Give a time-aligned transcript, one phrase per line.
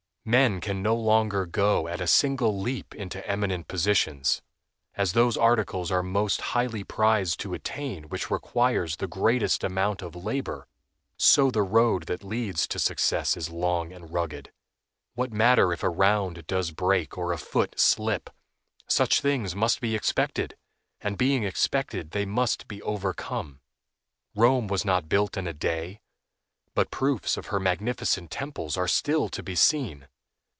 [0.23, 4.43] Men can no longer go at a single leap into eminent positions.
[4.93, 10.15] As those articles are most highly prized to attain which requires the greatest amount of
[10.15, 10.67] labor,
[11.17, 14.51] so the road that leads to success is long and rugged.
[15.15, 18.29] What matter if a round does break or a foot slip;
[18.87, 20.55] such things must be expected,
[21.01, 23.59] and being expected, they must be overcome.
[24.35, 25.99] Rome was not built in a day;
[26.73, 30.07] but proofs of her magnificent temples are still to be seen.